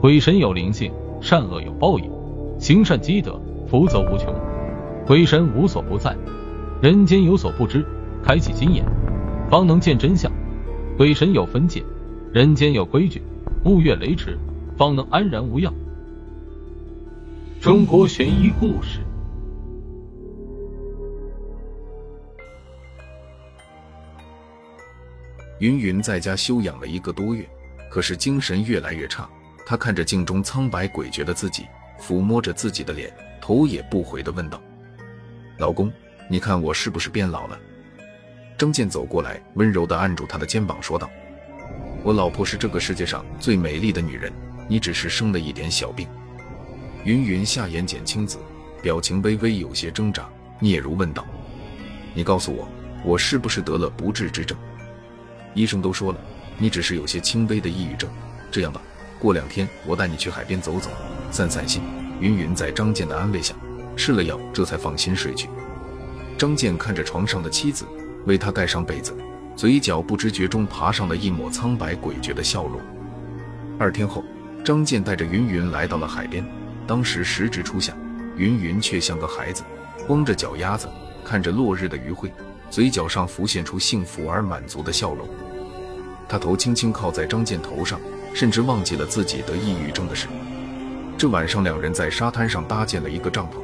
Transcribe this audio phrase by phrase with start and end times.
[0.00, 2.08] 鬼神有灵性，善恶有报应，
[2.60, 4.32] 行善积德，福泽无穷。
[5.04, 6.16] 鬼神无所不在，
[6.80, 7.84] 人间有所不知，
[8.22, 8.84] 开启心眼，
[9.50, 10.30] 方能见真相。
[10.96, 11.82] 鬼神有分界，
[12.32, 13.20] 人间有规矩，
[13.64, 14.38] 勿越雷池，
[14.76, 15.74] 方能安然无恙。
[17.60, 19.00] 中国悬疑故事。
[25.58, 27.44] 云云在家休养了一个多月，
[27.90, 29.28] 可是精神越来越差。
[29.68, 31.66] 他看着镜中苍白诡谲的自己，
[32.00, 34.58] 抚摸着自己的脸，头也不回的问道
[35.60, 35.92] ：“老公，
[36.26, 37.60] 你看我是不是变老了？”
[38.56, 41.10] 张健走过来，温柔的按住他的肩膀，说道
[42.02, 44.32] ：“我老婆是这个世界上最美丽的女人，
[44.68, 46.08] 你只是生了一点小病。”
[47.04, 48.38] 云云下眼睑青紫，
[48.80, 50.26] 表情微微有些挣扎，
[50.62, 51.26] 嗫嚅问道
[52.16, 52.66] ：“你告诉我，
[53.04, 54.56] 我是不是得了不治之症？”
[55.52, 56.18] 医生都说了，
[56.56, 58.08] 你只是有些轻微的抑郁症。
[58.50, 58.80] 这样吧，
[59.18, 60.90] 过两天我带你去海边走走，
[61.30, 61.82] 散散心。
[62.20, 63.54] 云云在张健的安慰下
[63.96, 65.48] 吃了药，这才放心睡去。
[66.36, 67.84] 张健看着床上的妻子，
[68.26, 69.12] 为她盖上被子，
[69.54, 72.80] 嘴角不知觉中爬上了一抹苍白诡谲的笑容。
[73.78, 74.24] 二天后，
[74.64, 76.44] 张健带着云云来到了海边。
[76.86, 77.92] 当时时值初夏，
[78.36, 79.62] 云云却像个孩子，
[80.06, 80.88] 光着脚丫子
[81.24, 82.32] 看着落日的余晖。
[82.70, 85.26] 嘴角上浮现出幸福而满足的笑容，
[86.28, 87.98] 他头轻轻靠在张健头上，
[88.34, 90.26] 甚至忘记了自己得抑郁症的事。
[91.16, 93.56] 这晚上，两人在沙滩上搭建了一个帐篷，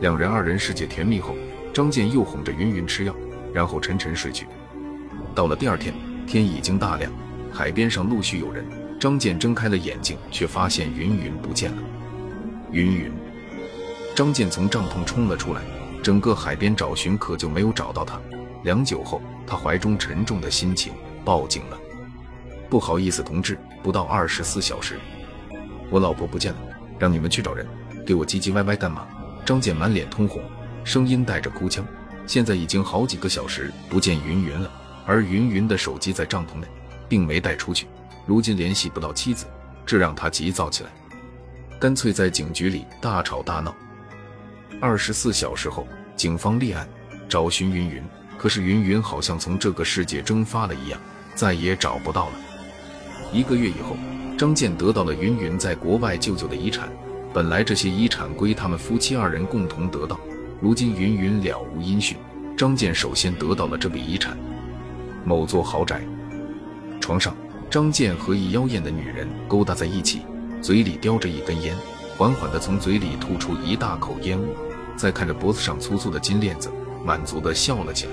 [0.00, 1.34] 两人二人世界甜蜜后，
[1.72, 3.14] 张健又哄着云云吃药，
[3.52, 4.46] 然后沉沉睡去。
[5.34, 5.94] 到了第二天，
[6.26, 7.10] 天已经大亮，
[7.52, 8.64] 海边上陆续有人。
[9.00, 11.78] 张健睁开了眼睛，却发现云云不见了。
[12.70, 13.10] 云云，
[14.14, 15.62] 张健从帐篷冲了出来，
[16.02, 18.20] 整个海边找寻，可就没有找到他。
[18.62, 20.92] 良久后，他怀中沉重的心情
[21.24, 21.78] 报警了。
[22.68, 24.98] 不好意思，同志，不到二十四小时，
[25.90, 26.60] 我老婆不见了，
[26.98, 27.66] 让你们去找人，
[28.06, 29.06] 给我唧唧歪歪干嘛？
[29.44, 30.42] 张健满脸通红，
[30.84, 31.84] 声音带着哭腔。
[32.26, 34.70] 现在已经好几个小时不见云云了，
[35.04, 36.66] 而云云的手机在帐篷内，
[37.08, 37.86] 并没带出去。
[38.26, 39.46] 如今联系不到妻子，
[39.84, 40.90] 这让他急躁起来，
[41.80, 43.74] 干脆在警局里大吵大闹。
[44.80, 46.88] 二十四小时后，警方立案
[47.28, 48.02] 找寻云云。
[48.38, 50.98] 可是云云好像从这个世界蒸发了一样，
[51.34, 52.34] 再也找不到了。
[53.32, 53.96] 一个月以后，
[54.36, 56.88] 张健得到了云云在国外舅舅的遗产。
[57.32, 60.18] 本来这些遗产归他们夫妻二人共同得到，
[60.60, 62.16] 如今云云了无音讯。
[62.56, 64.36] 张健首先得到了这笔遗产。
[65.24, 66.02] 某座豪宅，
[67.00, 67.34] 床上，
[67.70, 70.22] 张健和一妖艳的女人勾搭在一起，
[70.60, 71.76] 嘴里叼着一根烟，
[72.16, 74.54] 缓缓地从嘴里吐出一大口烟雾，
[74.96, 76.68] 再看着脖子上粗粗的金链子，
[77.04, 78.12] 满足地笑了起来。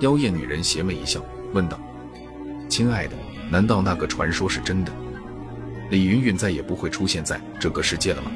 [0.00, 1.20] 妖艳女人邪魅一笑，
[1.52, 1.78] 问道
[2.68, 3.16] ：“亲爱的，
[3.54, 4.90] 难道那个传说是真的？
[5.88, 8.32] 李云云再也不会出现在这个世界了吗？”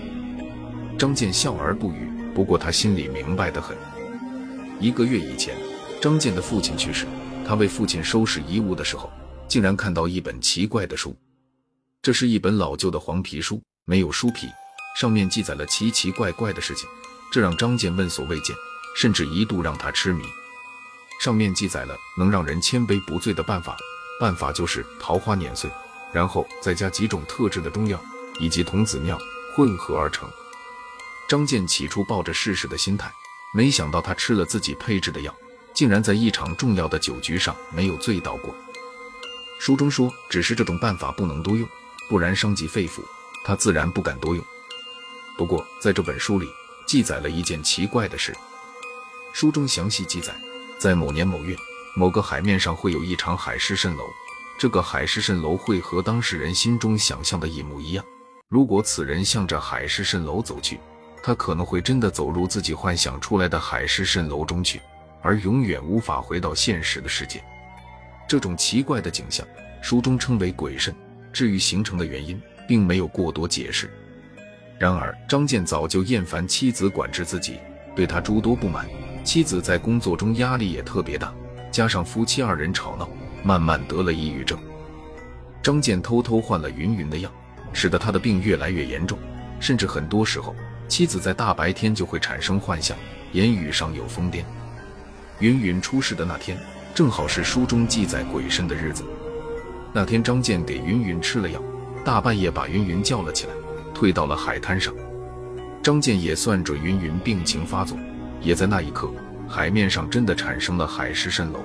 [0.96, 3.76] 张健笑而不语，不过他心里明白得很。
[4.78, 5.56] 一个月以前，
[6.00, 7.04] 张健的父亲去世，
[7.44, 9.10] 他为父亲收拾遗物的时候，
[9.48, 11.16] 竟然看到一本奇怪的书。
[12.00, 14.46] 这是一本老旧的黄皮书，没有书皮，
[14.96, 16.88] 上面记载了奇奇怪怪的事情，
[17.32, 18.54] 这让张健闻所未见，
[18.96, 20.22] 甚至一度让他痴迷。
[21.20, 23.76] 上面记载了能让人千杯不醉的办法，
[24.18, 25.70] 办法就是桃花碾碎，
[26.12, 28.00] 然后再加几种特制的中药
[28.40, 29.18] 以及童子尿
[29.54, 30.28] 混合而成。
[31.28, 33.12] 张健起初抱着试试的心态，
[33.54, 35.34] 没想到他吃了自己配制的药，
[35.74, 38.54] 竟然在一场重要的酒局上没有醉倒过。
[39.58, 41.68] 书中说，只是这种办法不能多用，
[42.08, 43.02] 不然伤及肺腑，
[43.44, 44.44] 他自然不敢多用。
[45.36, 46.48] 不过在这本书里
[46.86, 48.34] 记载了一件奇怪的事，
[49.32, 50.34] 书中详细记载。
[50.78, 51.56] 在某年某月，
[51.98, 54.04] 某个海面上会有一场海市蜃楼。
[54.56, 58.04] 这个海市蜃楼会和当事人心中想象的一模一样。
[58.48, 60.78] 如果此人向着海市蜃楼走去，
[61.24, 64.80] 他可能会真的走入自己幻想出来的海市蜃楼中去，
[65.20, 67.42] 而永远无法回到现实的世界。
[68.28, 69.44] 这种奇怪的景象，
[69.82, 70.94] 书中称为鬼蜃。
[71.32, 73.90] 至于形成的原因，并没有过多解释。
[74.78, 77.58] 然而，张健早就厌烦妻子管制自己，
[77.96, 78.88] 对他诸多不满。
[79.24, 81.34] 妻子在工作中压力也特别大，
[81.70, 83.08] 加上夫妻二人吵闹，
[83.42, 84.58] 慢慢得了抑郁症。
[85.62, 87.30] 张健偷偷换了云云的药，
[87.72, 89.18] 使得他的病越来越严重，
[89.60, 90.54] 甚至很多时候，
[90.88, 92.96] 妻子在大白天就会产生幻象，
[93.32, 94.42] 言语上有疯癫。
[95.40, 96.58] 云云出事的那天，
[96.94, 99.04] 正好是书中记载鬼神的日子。
[99.92, 101.62] 那天，张健给云云吃了药，
[102.04, 103.52] 大半夜把云云叫了起来，
[103.94, 104.94] 推到了海滩上。
[105.82, 107.96] 张健也算准云云病情发作。
[108.40, 109.10] 也在那一刻，
[109.48, 111.60] 海面上真的产生了海市蜃楼。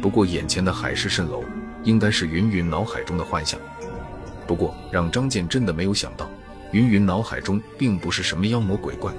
[0.00, 1.42] 不过，眼前的海市蜃楼
[1.84, 3.58] 应该是云云脑海中的幻想。
[4.46, 6.28] 不过，让张健真的没有想到，
[6.72, 9.12] 云云脑海中并不是什么妖魔鬼怪，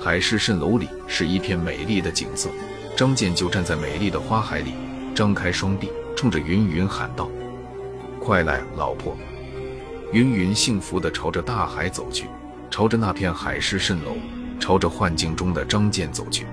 [0.00, 2.48] 海市蜃楼里是一片美丽的景色。
[2.96, 4.74] 张健就站在美丽的花海里，
[5.14, 7.30] 张开双臂，冲着云云喊道
[8.20, 9.16] ：“快来，老婆！”
[10.12, 12.26] 云云幸福地朝着大海走去，
[12.70, 14.16] 朝着那片海市蜃楼，
[14.58, 16.46] 朝着幻境中的张健走去。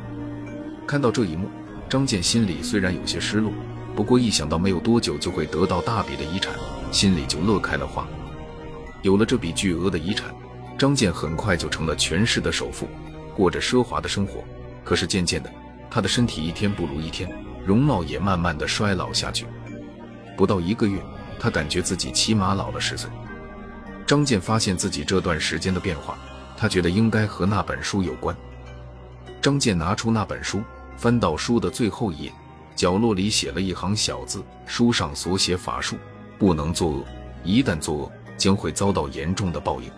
[0.88, 1.50] 看到这一幕，
[1.90, 3.52] 张健心里虽然有些失落，
[3.94, 6.56] 不过一想到没有多久就会得到大笔的遗产，
[6.94, 8.08] 心里就乐开了花。
[9.02, 10.34] 有了这笔巨额的遗产，
[10.78, 12.88] 张健很快就成了全市的首富，
[13.36, 14.42] 过着奢华的生活。
[14.86, 15.52] 可是渐渐的，
[15.92, 17.30] 他的身体一天不如一天，
[17.66, 19.46] 容貌也慢慢的衰老下去。
[20.38, 21.04] 不到一个月，
[21.38, 23.10] 他感觉自己起码老了十岁。
[24.06, 26.18] 张健发现自己这段时间的变化，
[26.56, 28.34] 他觉得应该和那本书有关。
[29.42, 30.62] 张健拿出那本书，
[30.98, 32.34] 翻到书的最后一页，
[32.76, 35.96] 角落里写了一行小字，书上所写法术
[36.38, 37.06] 不能作恶，
[37.44, 38.12] 一旦作恶。
[38.38, 39.90] 将会遭到严重的报应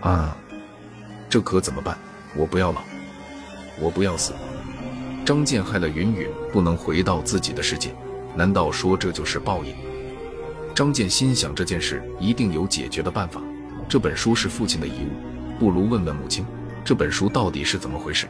[0.00, 0.34] 啊！
[1.28, 1.98] 这可怎么办？
[2.34, 2.82] 我不要了，
[3.78, 4.32] 我不要死。
[5.26, 7.94] 张健害了云云，不能回到自己的世界，
[8.34, 9.76] 难道说这就是报应？
[10.74, 13.42] 张健心想这件事一定有解决的办法。
[13.86, 16.46] 这本书是父亲的遗物，不如问问母亲，
[16.82, 18.26] 这本书到底是怎么回事？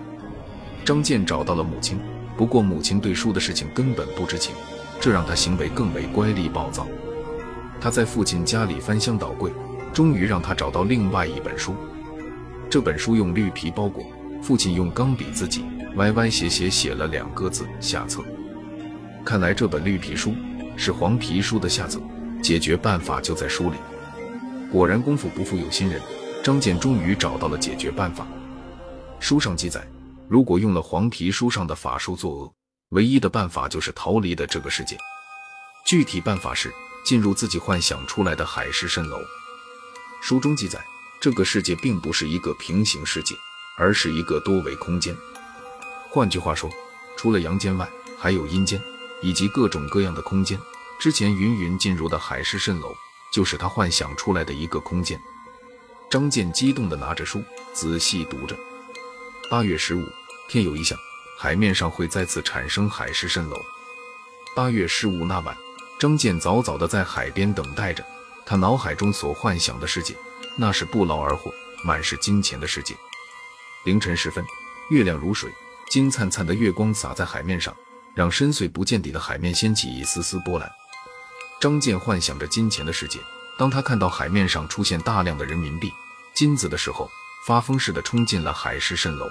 [0.85, 1.99] 张健找到了母亲，
[2.37, 4.55] 不过母亲对书的事情根本不知情，
[5.01, 6.87] 这让他行为更为乖戾暴躁。
[7.81, 9.51] 他在父亲家里翻箱倒柜，
[9.93, 11.75] 终于让他找到另外一本书。
[12.69, 14.05] 这本书用绿皮包裹，
[14.43, 15.65] 父亲用钢笔自己
[15.97, 18.23] 歪歪斜斜写了两个字“下册”。
[19.25, 20.35] 看来这本绿皮书
[20.77, 22.01] 是黄皮书的下册，
[22.43, 23.77] 解决办法就在书里。
[24.71, 26.01] 果然功夫不负有心人，
[26.45, 28.27] 张健终于找到了解决办法。
[29.19, 29.85] 书上记载，
[30.31, 32.55] 如果用了黄皮书上的法术作恶，
[32.91, 34.97] 唯一的办法就是逃离的这个世界。
[35.85, 36.73] 具体办法是。
[37.03, 39.19] 进入自己幻想出来的海市蜃楼。
[40.21, 40.79] 书中记载，
[41.19, 43.35] 这个世界并不是一个平行世界，
[43.79, 45.17] 而是一个多维空间。
[46.11, 46.71] 换句话说，
[47.17, 47.89] 除了阳间外，
[48.19, 48.79] 还有阴间
[49.23, 50.61] 以及各种各样的空间。
[51.01, 52.95] 之前云云进入的海市蜃楼，
[53.33, 55.19] 就是他幻想出来的一个空间。
[56.11, 57.43] 张健激动地拿着书
[57.73, 58.55] 仔细读着。
[59.51, 60.05] 八月十五，
[60.51, 60.99] 天有异象，
[61.39, 63.57] 海面上会再次产生海市蜃楼。
[64.53, 65.57] 八月十五那晚。
[65.97, 68.05] 张健早早地在海边等待着，
[68.45, 70.17] 他脑海中所幻想的世界，
[70.57, 71.53] 那是不劳而获、
[71.85, 72.97] 满是金钱的世界。
[73.85, 74.45] 凌晨时分，
[74.91, 75.53] 月亮如水，
[75.89, 77.73] 金灿灿的月光洒在海面上，
[78.13, 80.69] 让深邃不见底的海面掀起一丝丝波澜。
[81.61, 83.21] 张健幻想着金钱的世界，
[83.57, 85.93] 当他看到海面上出现大量的人民币、
[86.35, 87.09] 金子的时候，
[87.47, 89.31] 发疯似的冲进了海市蜃楼。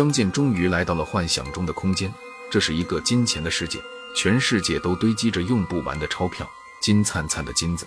[0.00, 2.10] 张健终于来到了幻想中的空间，
[2.50, 3.78] 这是一个金钱的世界。
[4.16, 6.50] 全世界都堆积着用不完的钞票，
[6.80, 7.86] 金灿灿的金子。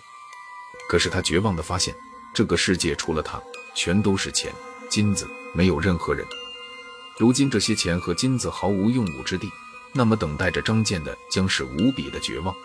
[0.88, 1.96] 可是他绝望地发现，
[2.32, 3.42] 这个世界除了他，
[3.74, 4.54] 全都是钱、
[4.88, 6.24] 金子，没有任何人。
[7.18, 9.52] 如今这些钱和金子毫无用武之地，
[9.92, 12.56] 那么等待着张健的将是无比的绝望。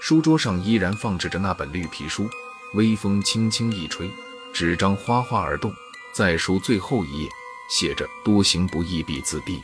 [0.00, 2.30] 书桌上依然放置着那本绿皮书，
[2.74, 4.08] 微风轻轻一吹，
[4.52, 5.74] 纸张哗哗而动。
[6.12, 7.28] 在书最后一页
[7.68, 9.60] 写着：“多行不义必自毙。”